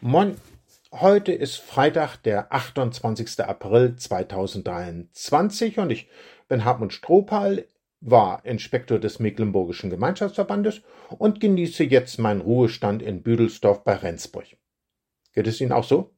Moin, 0.00 0.36
heute 0.92 1.32
ist 1.32 1.56
Freitag, 1.56 2.18
der 2.18 2.52
28. 2.52 3.40
April 3.40 3.96
2023 3.96 5.80
und 5.80 5.90
ich 5.90 6.08
bin 6.46 6.64
Hartmut 6.64 6.92
Strohpal, 6.92 7.64
war 8.00 8.44
Inspektor 8.44 9.00
des 9.00 9.18
Mecklenburgischen 9.18 9.90
Gemeinschaftsverbandes 9.90 10.82
und 11.18 11.40
genieße 11.40 11.82
jetzt 11.82 12.20
meinen 12.20 12.42
Ruhestand 12.42 13.02
in 13.02 13.24
Büdelsdorf 13.24 13.82
bei 13.82 13.94
Rendsburg. 13.94 14.46
Geht 15.34 15.48
es 15.48 15.60
Ihnen 15.60 15.72
auch 15.72 15.82
so? 15.82 16.14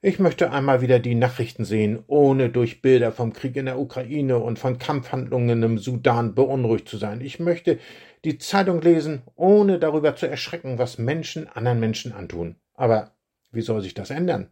Ich 0.00 0.18
möchte 0.18 0.50
einmal 0.50 0.80
wieder 0.80 0.98
die 0.98 1.16
Nachrichten 1.16 1.66
sehen, 1.66 2.02
ohne 2.06 2.48
durch 2.48 2.80
Bilder 2.80 3.12
vom 3.12 3.34
Krieg 3.34 3.56
in 3.56 3.66
der 3.66 3.78
Ukraine 3.78 4.38
und 4.38 4.58
von 4.58 4.78
Kampfhandlungen 4.78 5.62
im 5.62 5.76
Sudan 5.76 6.34
beunruhigt 6.34 6.88
zu 6.88 6.96
sein. 6.96 7.20
Ich 7.20 7.40
möchte 7.40 7.78
die 8.24 8.38
Zeitung 8.38 8.80
lesen, 8.80 9.20
ohne 9.34 9.78
darüber 9.78 10.16
zu 10.16 10.26
erschrecken, 10.26 10.78
was 10.78 10.96
Menschen 10.96 11.46
anderen 11.46 11.78
Menschen 11.78 12.12
antun. 12.12 12.56
Aber 12.76 13.12
wie 13.50 13.62
soll 13.62 13.80
sich 13.82 13.94
das 13.94 14.10
ändern? 14.10 14.50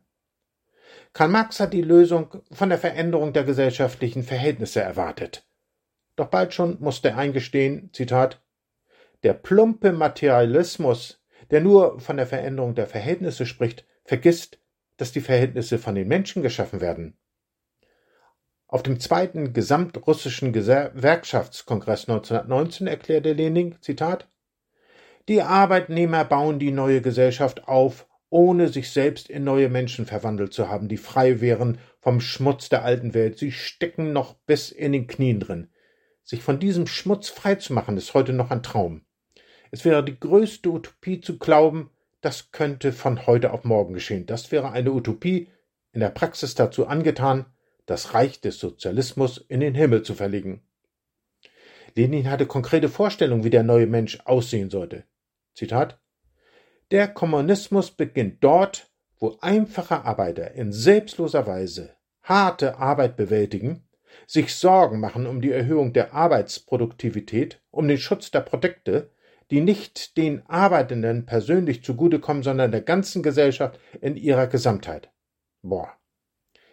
Karl 1.13 1.29
Marx 1.29 1.61
hat 1.61 1.73
die 1.73 1.83
Lösung 1.83 2.43
von 2.51 2.71
der 2.71 2.79
Veränderung 2.79 3.33
der 3.33 3.45
gesellschaftlichen 3.45 4.25
Verhältnisse 4.25 4.81
erwartet. 4.81 5.47
Doch 6.17 6.27
bald 6.27 6.55
schon 6.55 6.79
musste 6.81 7.11
er 7.11 7.19
eingestehen, 7.19 7.91
Zitat, 7.93 8.43
der 9.23 9.35
plumpe 9.35 9.93
Materialismus, 9.93 11.23
der 11.51 11.61
nur 11.61 12.01
von 12.01 12.17
der 12.17 12.27
Veränderung 12.27 12.75
der 12.75 12.87
Verhältnisse 12.87 13.47
spricht, 13.47 13.87
vergisst, 14.05 14.59
dass 14.97 15.13
die 15.13 15.21
Verhältnisse 15.21 15.79
von 15.79 15.95
den 15.95 16.09
Menschen 16.09 16.43
geschaffen 16.43 16.81
werden. 16.81 17.17
Auf 18.67 18.83
dem 18.83 18.99
zweiten 18.99 19.53
gesamtrussischen 19.53 20.53
Gewerkschaftskongress 20.53 22.09
1919 22.09 22.87
erklärte 22.87 23.33
Lenin, 23.33 23.77
Zitat, 23.81 24.29
die 25.29 25.43
Arbeitnehmer 25.43 26.25
bauen 26.25 26.59
die 26.59 26.73
neue 26.73 27.01
Gesellschaft 27.01 27.67
auf 27.69 28.07
ohne 28.35 28.67
sich 28.67 28.91
selbst 28.91 29.31
in 29.31 29.45
neue 29.45 29.69
Menschen 29.69 30.07
verwandelt 30.07 30.53
zu 30.53 30.69
haben, 30.69 30.89
die 30.89 30.97
frei 30.97 31.41
wären 31.41 31.79
vom 32.01 32.21
Schmutz 32.21 32.69
der 32.69 32.85
alten 32.85 33.15
Welt. 33.15 33.39
Sie 33.39 33.53
stecken 33.53 34.13
noch 34.13 34.35
bis 34.35 34.73
in 34.73 34.91
den 34.91 35.07
Knien 35.07 35.39
drin. 35.39 35.69
Sich 36.25 36.43
von 36.43 36.59
diesem 36.59 36.89
Schmutz 36.89 37.29
frei 37.29 37.55
zu 37.55 37.73
machen, 37.73 37.97
ist 37.97 38.13
heute 38.13 38.33
noch 38.33 38.51
ein 38.51 38.65
Traum. 38.65 39.03
Es 39.71 39.85
wäre 39.85 40.05
die 40.05 40.19
größte 40.19 40.69
Utopie 40.69 41.21
zu 41.21 41.39
glauben, 41.39 41.91
das 42.23 42.51
könnte 42.51 42.91
von 42.91 43.29
heute 43.29 43.53
auf 43.53 43.63
morgen 43.63 43.95
geschehen. 43.95 44.27
Das 44.27 44.51
wäre 44.51 44.73
eine 44.73 44.91
Utopie, 44.91 45.47
in 45.93 46.01
der 46.01 46.11
Praxis 46.11 46.57
dazu 46.57 46.89
angetan, 46.89 47.47
das 47.87 48.15
Reich 48.15 48.41
des 48.41 48.59
Sozialismus 48.59 49.39
in 49.39 49.61
den 49.61 49.77
Himmel 49.77 50.03
zu 50.03 50.15
verlegen. 50.15 50.67
Lenin 51.95 52.29
hatte 52.29 52.47
konkrete 52.47 52.89
Vorstellungen, 52.89 53.45
wie 53.45 53.51
der 53.51 53.63
neue 53.63 53.87
Mensch 53.87 54.19
aussehen 54.25 54.71
sollte. 54.71 55.05
Zitat 55.55 56.01
der 56.91 57.09
Kommunismus 57.09 57.91
beginnt 57.91 58.43
dort, 58.43 58.91
wo 59.19 59.37
einfache 59.41 60.05
Arbeiter 60.05 60.53
in 60.53 60.73
selbstloser 60.73 61.47
Weise 61.47 61.95
harte 62.23 62.79
Arbeit 62.79 63.17
bewältigen, 63.17 63.87
sich 64.27 64.55
Sorgen 64.55 65.01
machen 65.01 65.27
um 65.27 65.41
die 65.41 65.51
Erhöhung 65.51 65.93
der 65.93 66.15
Arbeitsproduktivität, 66.15 67.61
um 67.71 67.89
den 67.89 67.99
Schutz 67.99 68.31
der 68.31 68.41
Produkte, 68.41 69.11
die 69.51 69.61
nicht 69.61 70.17
den 70.17 70.45
Arbeitenden 70.47 71.27
persönlich 71.27 71.85
zugutekommen, 71.85 72.43
sondern 72.43 72.73
der 72.73 72.81
ganzen 72.81 73.23
Gesellschaft 73.23 73.79
in 74.01 74.17
ihrer 74.17 74.47
Gesamtheit. 74.47 75.11
Boah. 75.63 75.93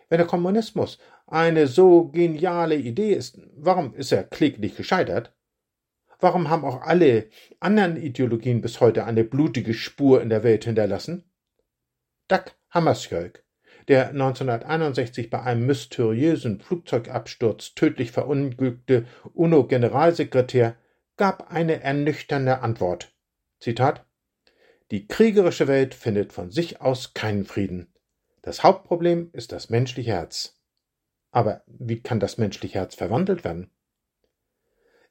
Wenn 0.10 0.18
der 0.18 0.28
Kommunismus 0.28 1.00
eine 1.28 1.68
so 1.68 2.10
geniale 2.10 2.76
Idee 2.76 3.14
ist, 3.14 3.40
warum 3.56 3.94
ist 3.96 4.12
er 4.12 4.24
kläglich 4.24 4.76
gescheitert? 4.76 5.34
Warum 6.22 6.52
haben 6.52 6.64
auch 6.64 6.84
alle 6.84 7.30
anderen 7.60 7.98
Ideologien 7.98 8.62
bis 8.62 8.80
heute 8.80 9.06
eine 9.06 9.24
blutige 9.24 9.74
Spur 9.74 10.22
in 10.22 10.30
der 10.30 10.44
Welt 10.44 10.66
hinterlassen? 10.66 11.24
Dag 12.28 12.56
Hammarskjöld, 12.70 13.44
der 13.88 14.10
1961 14.10 15.32
bei 15.32 15.42
einem 15.42 15.66
mysteriösen 15.66 16.62
Flugzeugabsturz 16.62 17.74
tödlich 17.74 18.12
verunglückte 18.12 19.08
UNO-Generalsekretär, 19.34 20.76
gab 21.18 21.52
eine 21.52 21.82
ernüchternde 21.82 22.62
Antwort. 22.62 23.12
Zitat 23.60 24.06
Die 24.92 25.08
kriegerische 25.08 25.68
Welt 25.68 25.96
findet 25.96 26.34
von 26.34 26.52
sich 26.52 26.82
aus 26.82 27.16
keinen 27.16 27.46
Frieden. 27.46 27.92
Das 28.44 28.64
Hauptproblem 28.64 29.32
ist 29.34 29.52
das 29.52 29.72
menschliche 29.72 30.12
Herz. 30.12 30.62
Aber 31.32 31.64
wie 31.66 32.00
kann 32.00 32.20
das 32.20 32.38
menschliche 32.38 32.76
Herz 32.76 32.94
verwandelt 32.94 33.44
werden? 33.44 33.72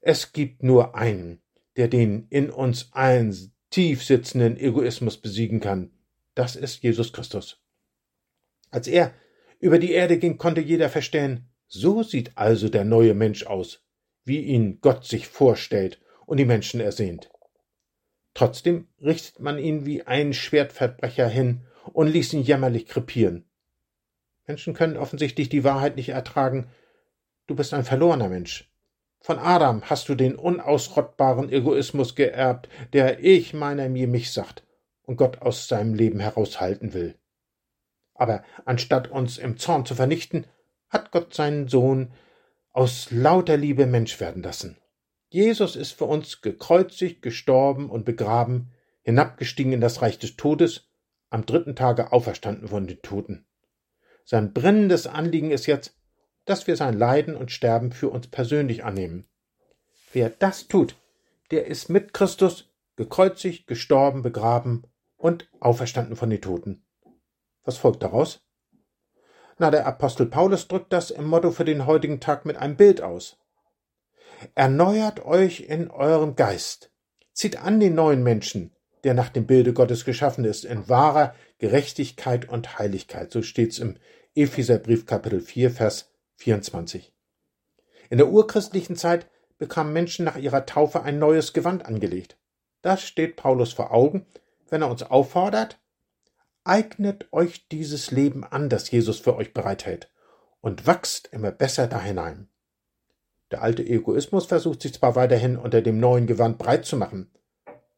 Es 0.00 0.32
gibt 0.32 0.62
nur 0.62 0.94
einen, 0.94 1.42
der 1.76 1.88
den 1.88 2.26
in 2.30 2.50
uns 2.50 2.90
allen 2.92 3.52
tief 3.70 4.04
sitzenden 4.04 4.56
Egoismus 4.56 5.18
besiegen 5.18 5.60
kann. 5.60 5.90
Das 6.34 6.56
ist 6.56 6.82
Jesus 6.82 7.12
Christus. 7.12 7.60
Als 8.70 8.86
er 8.86 9.14
über 9.58 9.78
die 9.78 9.92
Erde 9.92 10.18
ging, 10.18 10.38
konnte 10.38 10.60
jeder 10.60 10.88
verstehen, 10.88 11.48
so 11.66 12.02
sieht 12.02 12.32
also 12.36 12.68
der 12.68 12.84
neue 12.84 13.14
Mensch 13.14 13.44
aus, 13.46 13.84
wie 14.24 14.40
ihn 14.40 14.80
Gott 14.80 15.04
sich 15.04 15.28
vorstellt 15.28 16.00
und 16.26 16.38
die 16.38 16.44
Menschen 16.44 16.80
ersehnt. 16.80 17.30
Trotzdem 18.34 18.88
richtet 19.02 19.40
man 19.40 19.58
ihn 19.58 19.86
wie 19.86 20.02
einen 20.02 20.32
Schwertverbrecher 20.32 21.28
hin 21.28 21.62
und 21.92 22.08
ließ 22.08 22.32
ihn 22.32 22.42
jämmerlich 22.42 22.86
krepieren. 22.86 23.44
Menschen 24.46 24.74
können 24.74 24.96
offensichtlich 24.96 25.48
die 25.48 25.64
Wahrheit 25.64 25.96
nicht 25.96 26.08
ertragen. 26.08 26.70
Du 27.46 27.54
bist 27.54 27.74
ein 27.74 27.84
verlorener 27.84 28.28
Mensch. 28.28 28.69
Von 29.20 29.38
Adam 29.38 29.82
hast 29.82 30.08
du 30.08 30.14
den 30.14 30.34
unausrottbaren 30.34 31.50
Egoismus 31.50 32.14
geerbt, 32.14 32.68
der 32.94 33.22
ich 33.22 33.52
meiner 33.52 33.88
mir 33.88 34.08
mich 34.08 34.32
sagt 34.32 34.64
und 35.02 35.16
Gott 35.16 35.42
aus 35.42 35.68
seinem 35.68 35.94
Leben 35.94 36.20
heraushalten 36.20 36.94
will. 36.94 37.16
Aber 38.14 38.42
anstatt 38.64 39.10
uns 39.10 39.38
im 39.38 39.58
Zorn 39.58 39.84
zu 39.84 39.94
vernichten, 39.94 40.46
hat 40.88 41.12
Gott 41.12 41.34
seinen 41.34 41.68
Sohn 41.68 42.12
aus 42.72 43.10
lauter 43.10 43.56
Liebe 43.56 43.86
Mensch 43.86 44.20
werden 44.20 44.42
lassen. 44.42 44.78
Jesus 45.28 45.76
ist 45.76 45.92
für 45.92 46.06
uns 46.06 46.40
gekreuzigt, 46.40 47.22
gestorben 47.22 47.90
und 47.90 48.04
begraben, 48.04 48.72
hinabgestiegen 49.02 49.72
in 49.72 49.80
das 49.80 50.02
Reich 50.02 50.18
des 50.18 50.36
Todes, 50.36 50.88
am 51.28 51.46
dritten 51.46 51.76
Tage 51.76 52.12
auferstanden 52.12 52.68
von 52.68 52.86
den 52.86 53.00
Toten. 53.02 53.46
Sein 54.24 54.52
brennendes 54.52 55.06
Anliegen 55.06 55.50
ist 55.50 55.66
jetzt, 55.66 55.99
dass 56.50 56.66
wir 56.66 56.76
sein 56.76 56.98
Leiden 56.98 57.36
und 57.36 57.52
Sterben 57.52 57.92
für 57.92 58.08
uns 58.08 58.26
persönlich 58.26 58.82
annehmen. 58.82 59.28
Wer 60.12 60.30
das 60.30 60.66
tut, 60.66 60.96
der 61.52 61.66
ist 61.68 61.88
mit 61.88 62.12
Christus 62.12 62.72
gekreuzigt, 62.96 63.68
gestorben, 63.68 64.22
begraben 64.22 64.82
und 65.16 65.48
auferstanden 65.60 66.16
von 66.16 66.28
den 66.28 66.40
Toten. 66.40 66.84
Was 67.62 67.76
folgt 67.76 68.02
daraus? 68.02 68.42
Na, 69.58 69.70
der 69.70 69.86
Apostel 69.86 70.26
Paulus 70.26 70.66
drückt 70.66 70.92
das 70.92 71.12
im 71.12 71.26
Motto 71.26 71.52
für 71.52 71.64
den 71.64 71.86
heutigen 71.86 72.18
Tag 72.18 72.44
mit 72.44 72.56
einem 72.56 72.76
Bild 72.76 73.00
aus. 73.00 73.38
Erneuert 74.56 75.24
euch 75.24 75.60
in 75.60 75.88
eurem 75.88 76.34
Geist. 76.34 76.90
Zieht 77.32 77.58
an 77.58 77.78
den 77.78 77.94
neuen 77.94 78.24
Menschen, 78.24 78.74
der 79.04 79.14
nach 79.14 79.28
dem 79.28 79.46
Bilde 79.46 79.72
Gottes 79.72 80.04
geschaffen 80.04 80.44
ist, 80.44 80.64
in 80.64 80.88
wahrer 80.88 81.32
Gerechtigkeit 81.58 82.48
und 82.48 82.78
Heiligkeit. 82.78 83.30
So 83.30 83.42
steht's 83.42 83.78
im 83.78 83.98
Epheserbrief 84.34 85.06
Kapitel 85.06 85.40
4, 85.40 85.70
Vers 85.70 86.10
24. 86.40 87.12
In 88.08 88.18
der 88.18 88.28
urchristlichen 88.28 88.96
Zeit 88.96 89.30
bekamen 89.58 89.92
Menschen 89.92 90.24
nach 90.24 90.36
ihrer 90.36 90.64
Taufe 90.64 91.02
ein 91.02 91.18
neues 91.18 91.52
Gewand 91.52 91.84
angelegt. 91.84 92.38
Das 92.82 93.02
steht 93.02 93.36
Paulus 93.36 93.74
vor 93.74 93.92
Augen, 93.92 94.26
wenn 94.68 94.80
er 94.82 94.90
uns 94.90 95.02
auffordert, 95.02 95.78
eignet 96.64 97.30
euch 97.32 97.68
dieses 97.68 98.10
Leben 98.10 98.42
an, 98.42 98.70
das 98.70 98.90
Jesus 98.90 99.18
für 99.20 99.36
euch 99.36 99.52
bereithält, 99.52 100.10
und 100.62 100.86
wachst 100.86 101.28
immer 101.32 101.50
besser 101.50 101.86
da 101.86 102.00
hinein. 102.00 102.48
Der 103.50 103.62
alte 103.62 103.84
Egoismus 103.84 104.46
versucht 104.46 104.80
sich 104.82 104.94
zwar 104.94 105.16
weiterhin 105.16 105.58
unter 105.58 105.82
dem 105.82 106.00
neuen 106.00 106.26
Gewand 106.26 106.56
breit 106.56 106.86
zu 106.86 106.96
machen, 106.96 107.30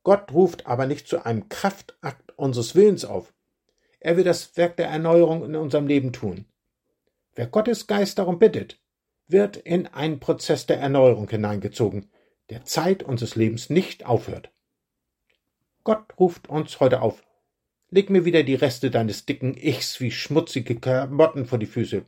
Gott 0.02 0.32
ruft 0.32 0.66
aber 0.66 0.86
nicht 0.86 1.06
zu 1.06 1.24
einem 1.24 1.48
Kraftakt 1.48 2.36
unseres 2.36 2.74
Willens 2.74 3.04
auf. 3.04 3.32
Er 4.00 4.16
will 4.16 4.24
das 4.24 4.56
Werk 4.56 4.76
der 4.76 4.88
Erneuerung 4.88 5.44
in 5.44 5.54
unserem 5.54 5.86
Leben 5.86 6.12
tun. 6.12 6.46
Wer 7.34 7.46
Gottes 7.46 7.86
Geist 7.86 8.18
darum 8.18 8.38
bittet, 8.38 8.78
wird 9.26 9.56
in 9.56 9.86
einen 9.86 10.20
Prozess 10.20 10.66
der 10.66 10.78
Erneuerung 10.78 11.28
hineingezogen, 11.28 12.10
der 12.50 12.64
Zeit 12.64 13.02
unseres 13.02 13.36
Lebens 13.36 13.70
nicht 13.70 14.04
aufhört. 14.04 14.50
Gott 15.84 16.18
ruft 16.18 16.48
uns 16.48 16.78
heute 16.80 17.00
auf. 17.00 17.24
Leg 17.88 18.10
mir 18.10 18.24
wieder 18.24 18.42
die 18.42 18.54
Reste 18.54 18.90
deines 18.90 19.24
dicken 19.24 19.56
Ichs 19.56 20.00
wie 20.00 20.10
schmutzige 20.10 20.78
Klamotten 20.78 21.46
vor 21.46 21.58
die 21.58 21.66
Füße. 21.66 22.04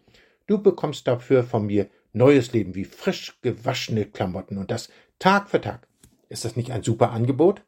Du 0.46 0.62
bekommst 0.62 1.06
dafür 1.06 1.42
von 1.42 1.66
mir 1.66 1.88
neues 2.12 2.52
Leben 2.52 2.74
wie 2.74 2.84
frisch 2.84 3.38
gewaschene 3.40 4.06
Klamotten 4.06 4.58
und 4.58 4.70
das 4.70 4.90
Tag 5.18 5.48
für 5.48 5.60
Tag. 5.60 5.88
Ist 6.28 6.44
das 6.44 6.56
nicht 6.56 6.70
ein 6.70 6.82
super 6.82 7.10
Angebot? 7.10 7.62